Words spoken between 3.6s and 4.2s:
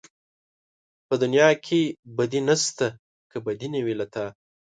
نه وي له